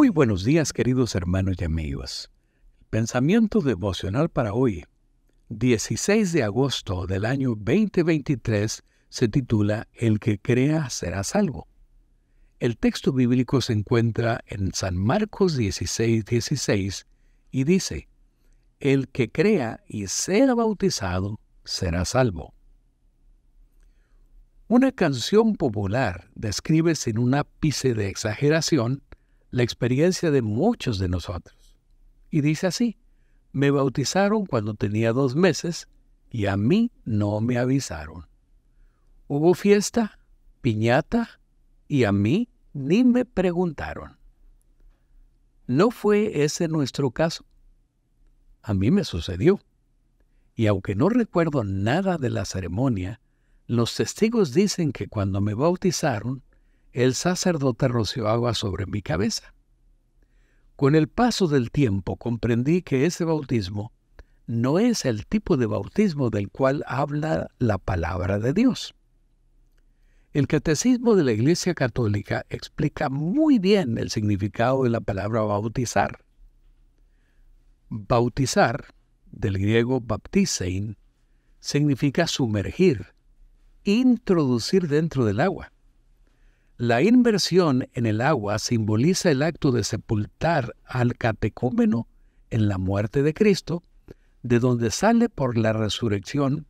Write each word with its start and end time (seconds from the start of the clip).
Muy 0.00 0.08
buenos 0.08 0.44
días 0.44 0.72
queridos 0.72 1.14
hermanos 1.14 1.56
y 1.60 1.64
amigos. 1.64 2.30
Pensamiento 2.88 3.60
devocional 3.60 4.30
para 4.30 4.54
hoy, 4.54 4.86
16 5.50 6.32
de 6.32 6.42
agosto 6.42 7.06
del 7.06 7.26
año 7.26 7.50
2023, 7.50 8.82
se 9.10 9.28
titula 9.28 9.88
El 9.92 10.18
que 10.18 10.38
crea 10.38 10.88
será 10.88 11.22
salvo. 11.22 11.68
El 12.60 12.78
texto 12.78 13.12
bíblico 13.12 13.60
se 13.60 13.74
encuentra 13.74 14.40
en 14.46 14.72
San 14.72 14.96
Marcos 14.96 15.58
16, 15.58 16.24
16 16.24 17.06
y 17.50 17.64
dice, 17.64 18.08
El 18.78 19.06
que 19.06 19.30
crea 19.30 19.84
y 19.86 20.06
sea 20.06 20.54
bautizado 20.54 21.38
será 21.62 22.06
salvo. 22.06 22.54
Una 24.66 24.92
canción 24.92 25.56
popular 25.56 26.30
describe 26.34 26.94
sin 26.94 27.18
un 27.18 27.34
ápice 27.34 27.92
de 27.92 28.08
exageración 28.08 29.02
la 29.50 29.62
experiencia 29.62 30.30
de 30.30 30.42
muchos 30.42 30.98
de 30.98 31.08
nosotros. 31.08 31.76
Y 32.30 32.40
dice 32.40 32.66
así, 32.66 32.98
me 33.52 33.70
bautizaron 33.70 34.46
cuando 34.46 34.74
tenía 34.74 35.12
dos 35.12 35.34
meses 35.34 35.88
y 36.30 36.46
a 36.46 36.56
mí 36.56 36.92
no 37.04 37.40
me 37.40 37.58
avisaron. 37.58 38.26
Hubo 39.26 39.54
fiesta, 39.54 40.18
piñata 40.60 41.40
y 41.88 42.04
a 42.04 42.12
mí 42.12 42.48
ni 42.72 43.04
me 43.04 43.24
preguntaron. 43.24 44.18
No 45.66 45.90
fue 45.90 46.44
ese 46.44 46.68
nuestro 46.68 47.10
caso. 47.10 47.44
A 48.62 48.74
mí 48.74 48.90
me 48.90 49.04
sucedió. 49.04 49.60
Y 50.54 50.66
aunque 50.66 50.94
no 50.94 51.08
recuerdo 51.08 51.64
nada 51.64 52.18
de 52.18 52.30
la 52.30 52.44
ceremonia, 52.44 53.20
los 53.66 53.94
testigos 53.94 54.52
dicen 54.52 54.92
que 54.92 55.08
cuando 55.08 55.40
me 55.40 55.54
bautizaron, 55.54 56.42
el 56.92 57.14
sacerdote 57.14 57.88
roció 57.88 58.28
agua 58.28 58.54
sobre 58.54 58.86
mi 58.86 59.02
cabeza. 59.02 59.54
Con 60.76 60.94
el 60.94 61.08
paso 61.08 61.46
del 61.46 61.70
tiempo 61.70 62.16
comprendí 62.16 62.82
que 62.82 63.06
ese 63.06 63.24
bautismo 63.24 63.92
no 64.46 64.78
es 64.78 65.04
el 65.04 65.26
tipo 65.26 65.56
de 65.56 65.66
bautismo 65.66 66.30
del 66.30 66.50
cual 66.50 66.82
habla 66.86 67.50
la 67.58 67.78
palabra 67.78 68.38
de 68.38 68.52
Dios. 68.52 68.94
El 70.32 70.46
catecismo 70.46 71.16
de 71.16 71.24
la 71.24 71.32
Iglesia 71.32 71.74
Católica 71.74 72.46
explica 72.48 73.08
muy 73.08 73.58
bien 73.58 73.98
el 73.98 74.10
significado 74.10 74.84
de 74.84 74.90
la 74.90 75.00
palabra 75.00 75.42
bautizar. 75.42 76.24
Bautizar, 77.88 78.94
del 79.30 79.58
griego 79.58 80.00
baptisein, 80.00 80.96
significa 81.58 82.26
sumergir, 82.26 83.08
introducir 83.84 84.88
dentro 84.88 85.24
del 85.24 85.40
agua. 85.40 85.72
La 86.80 87.02
inmersión 87.02 87.90
en 87.92 88.06
el 88.06 88.22
agua 88.22 88.58
simboliza 88.58 89.30
el 89.30 89.42
acto 89.42 89.70
de 89.70 89.84
sepultar 89.84 90.74
al 90.86 91.14
catecúmeno 91.14 92.08
en 92.48 92.68
la 92.68 92.78
muerte 92.78 93.22
de 93.22 93.34
Cristo, 93.34 93.82
de 94.42 94.60
donde 94.60 94.90
sale 94.90 95.28
por 95.28 95.58
la 95.58 95.74
resurrección 95.74 96.66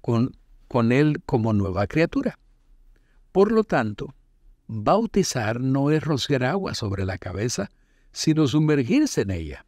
con, 0.00 0.32
él 0.90 1.22
como 1.24 1.52
nueva 1.52 1.86
criatura. 1.86 2.40
Por 3.30 3.52
lo 3.52 3.62
tanto, 3.62 4.16
bautizar 4.66 5.60
no 5.60 5.92
es 5.92 6.02
rociar 6.02 6.42
agua 6.42 6.74
sobre 6.74 7.04
la 7.04 7.16
cabeza, 7.16 7.70
sino 8.10 8.48
sumergirse 8.48 9.20
en 9.20 9.30
ella. 9.30 9.64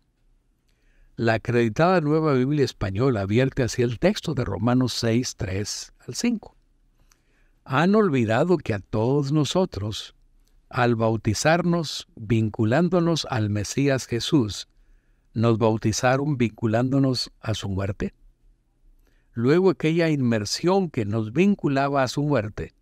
La 1.15 1.35
acreditada 1.35 2.01
Nueva 2.01 2.35
Biblia 2.35 2.65
Española 2.65 3.21
advierte 3.21 3.63
hacia 3.63 3.85
el 3.85 4.01
texto 4.01 4.35
de 4.35 4.45
Romanos 4.45 4.93
6, 4.95 5.37
3 5.37 5.93
al 6.09 6.15
5 6.17 6.54
han 7.65 7.95
olvidado 7.95 8.59
que 8.59 8.75
a 8.75 8.79
todos 8.79 9.33
nosotros, 9.33 10.15
al 10.69 10.97
bautizarnos 10.97 12.09
vinculándonos 12.15 13.27
al 13.31 13.49
Mesías 13.49 14.07
Jesús, 14.07 14.69
nos 15.33 15.59
bautizaron 15.59 16.37
vinculándonos 16.37 17.33
a 17.41 17.55
su 17.55 17.69
muerte. 17.69 18.15
Luego 19.33 19.71
aquella 19.71 20.11
inmersión 20.11 20.91
que 20.91 21.05
nos 21.05 21.33
vinculaba 21.33 22.03
a 22.03 22.09
su 22.09 22.23
muerte, 22.23 22.75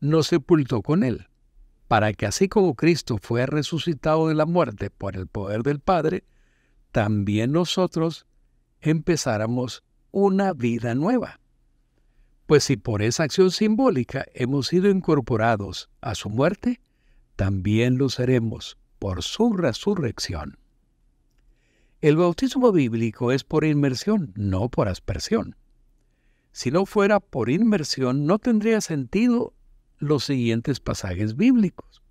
nos 0.00 0.26
sepultó 0.26 0.82
con 0.82 1.04
él, 1.04 1.28
para 1.88 2.12
que 2.12 2.26
así 2.26 2.48
como 2.48 2.74
Cristo 2.74 3.18
fue 3.20 3.46
resucitado 3.46 4.28
de 4.28 4.34
la 4.34 4.44
muerte 4.44 4.90
por 4.90 5.16
el 5.16 5.26
poder 5.26 5.62
del 5.62 5.80
Padre, 5.80 6.24
también 6.90 7.52
nosotros 7.52 8.26
empezáramos 8.80 9.84
una 10.10 10.52
vida 10.52 10.94
nueva. 10.94 11.40
Pues 12.46 12.62
si 12.64 12.76
por 12.76 13.02
esa 13.02 13.24
acción 13.24 13.50
simbólica 13.50 14.24
hemos 14.32 14.68
sido 14.68 14.88
incorporados 14.88 15.90
a 16.00 16.14
su 16.14 16.30
muerte, 16.30 16.80
también 17.34 17.98
lo 17.98 18.08
seremos 18.08 18.78
por 18.98 19.22
su 19.22 19.52
resurrección. 19.52 20.58
El 22.00 22.16
bautismo 22.16 22.70
bíblico 22.70 23.32
es 23.32 23.42
por 23.42 23.64
inmersión, 23.64 24.32
no 24.36 24.68
por 24.68 24.88
aspersión. 24.88 25.56
Si 26.52 26.70
no 26.70 26.86
fuera 26.86 27.20
por 27.20 27.50
inmersión, 27.50 28.26
no 28.26 28.38
tendría 28.38 28.80
sentido 28.80 29.52
los 29.98 30.24
siguientes 30.24 30.78
pasajes 30.78 31.36
bíblicos. 31.36 32.02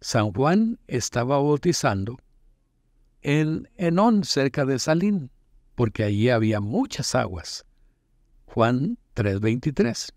San 0.00 0.32
Juan 0.32 0.78
estaba 0.86 1.38
bautizando 1.38 2.18
en 3.20 3.68
Enón, 3.76 4.22
cerca 4.24 4.64
de 4.64 4.78
Salín, 4.78 5.30
porque 5.74 6.04
allí 6.04 6.30
había 6.30 6.60
muchas 6.60 7.16
aguas. 7.16 7.66
Juan 8.46 8.98
3:23. 9.18 10.12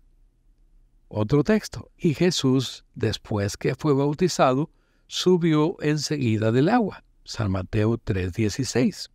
Otro 1.08 1.42
texto. 1.42 1.90
Y 1.98 2.14
Jesús, 2.14 2.84
después 2.94 3.56
que 3.56 3.74
fue 3.74 3.94
bautizado, 3.94 4.70
subió 5.08 5.76
enseguida 5.80 6.52
del 6.52 6.68
agua. 6.68 7.02
San 7.24 7.50
Mateo 7.50 7.98
3:16. 7.98 9.10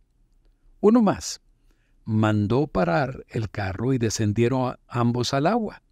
Uno 0.80 1.00
más. 1.00 1.40
Mandó 2.04 2.66
parar 2.66 3.24
el 3.30 3.48
carro 3.48 3.94
y 3.94 3.98
descendieron 3.98 4.76
ambos 4.88 5.32
al 5.32 5.46
agua. 5.46 5.82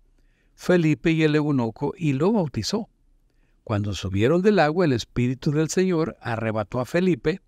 Felipe 0.55 1.13
y 1.13 1.23
el 1.23 1.35
eunuco 1.35 1.95
y 1.97 2.13
lo 2.13 2.33
bautizó. 2.33 2.91
Cuando 3.65 3.95
subieron 3.95 4.43
del 4.43 4.59
agua, 4.59 4.85
el 4.85 4.93
Espíritu 4.93 5.53
del 5.53 5.71
Señor 5.71 6.19
arrebató 6.21 6.81
a 6.81 6.85
Felipe 6.85 7.41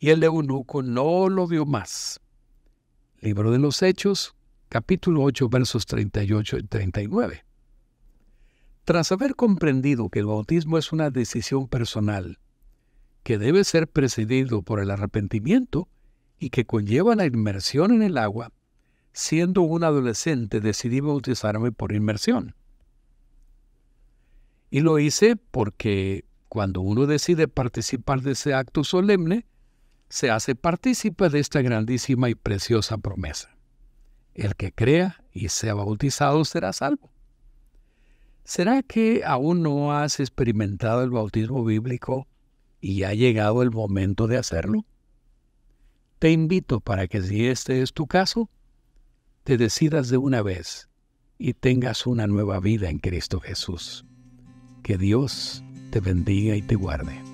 y 0.00 0.10
el 0.10 0.24
eunuco 0.24 0.82
no 0.82 1.28
lo 1.28 1.46
vio 1.46 1.64
más. 1.64 2.20
Libro 3.20 3.52
de 3.52 3.58
los 3.58 3.82
Hechos, 3.82 4.34
capítulo 4.70 5.24
8, 5.24 5.48
versos 5.48 5.84
38 5.84 6.58
y 6.58 6.62
39. 6.62 7.44
Tras 8.84 9.10
haber 9.10 9.34
comprendido 9.34 10.08
que 10.10 10.20
el 10.20 10.26
bautismo 10.26 10.78
es 10.78 10.92
una 10.92 11.10
decisión 11.10 11.66
personal, 11.66 12.38
que 13.24 13.36
debe 13.36 13.64
ser 13.64 13.88
precedido 13.88 14.62
por 14.62 14.78
el 14.78 14.92
arrepentimiento 14.92 15.88
y 16.38 16.50
que 16.50 16.66
conlleva 16.66 17.16
la 17.16 17.26
inmersión 17.26 17.92
en 17.92 18.02
el 18.02 18.16
agua, 18.16 18.52
siendo 19.12 19.62
un 19.62 19.82
adolescente 19.82 20.60
decidí 20.60 21.00
bautizarme 21.00 21.72
por 21.72 21.92
inmersión. 21.92 22.54
Y 24.70 24.80
lo 24.82 25.00
hice 25.00 25.34
porque 25.34 26.24
cuando 26.48 26.80
uno 26.80 27.06
decide 27.06 27.48
participar 27.48 28.22
de 28.22 28.32
ese 28.32 28.54
acto 28.54 28.84
solemne, 28.84 29.46
se 30.08 30.30
hace 30.30 30.54
partícipe 30.54 31.28
de 31.28 31.40
esta 31.40 31.60
grandísima 31.60 32.30
y 32.30 32.36
preciosa 32.36 32.98
promesa. 32.98 33.59
El 34.34 34.56
que 34.56 34.72
crea 34.72 35.22
y 35.32 35.48
sea 35.48 35.74
bautizado 35.74 36.44
será 36.44 36.72
salvo. 36.72 37.10
¿Será 38.44 38.82
que 38.82 39.22
aún 39.24 39.62
no 39.62 39.92
has 39.92 40.18
experimentado 40.18 41.04
el 41.04 41.10
bautismo 41.10 41.64
bíblico 41.64 42.26
y 42.80 43.04
ha 43.04 43.14
llegado 43.14 43.62
el 43.62 43.70
momento 43.70 44.26
de 44.26 44.38
hacerlo? 44.38 44.84
Te 46.18 46.30
invito 46.30 46.80
para 46.80 47.06
que 47.06 47.22
si 47.22 47.46
este 47.46 47.80
es 47.82 47.92
tu 47.92 48.06
caso, 48.06 48.50
te 49.44 49.56
decidas 49.56 50.08
de 50.08 50.16
una 50.16 50.42
vez 50.42 50.88
y 51.38 51.54
tengas 51.54 52.06
una 52.06 52.26
nueva 52.26 52.60
vida 52.60 52.90
en 52.90 52.98
Cristo 52.98 53.40
Jesús. 53.40 54.04
Que 54.82 54.98
Dios 54.98 55.64
te 55.90 56.00
bendiga 56.00 56.56
y 56.56 56.62
te 56.62 56.74
guarde. 56.74 57.29